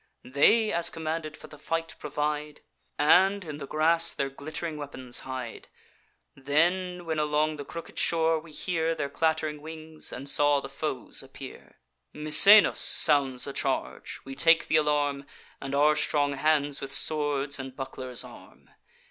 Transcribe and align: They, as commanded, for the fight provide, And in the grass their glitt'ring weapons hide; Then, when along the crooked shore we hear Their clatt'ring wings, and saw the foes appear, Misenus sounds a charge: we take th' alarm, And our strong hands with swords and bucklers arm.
They, 0.25 0.71
as 0.73 0.89
commanded, 0.89 1.37
for 1.37 1.45
the 1.45 1.59
fight 1.59 1.93
provide, 1.99 2.61
And 2.97 3.45
in 3.45 3.59
the 3.59 3.67
grass 3.67 4.13
their 4.13 4.31
glitt'ring 4.31 4.75
weapons 4.77 5.19
hide; 5.19 5.67
Then, 6.35 7.05
when 7.05 7.19
along 7.19 7.57
the 7.57 7.65
crooked 7.65 7.99
shore 7.99 8.39
we 8.39 8.51
hear 8.51 8.95
Their 8.95 9.11
clatt'ring 9.11 9.61
wings, 9.61 10.11
and 10.11 10.27
saw 10.27 10.59
the 10.59 10.69
foes 10.69 11.21
appear, 11.21 11.77
Misenus 12.15 12.79
sounds 12.79 13.45
a 13.45 13.53
charge: 13.53 14.19
we 14.25 14.33
take 14.33 14.67
th' 14.67 14.71
alarm, 14.71 15.23
And 15.61 15.75
our 15.75 15.95
strong 15.95 16.33
hands 16.33 16.81
with 16.81 16.91
swords 16.91 17.59
and 17.59 17.75
bucklers 17.75 18.23
arm. 18.23 18.71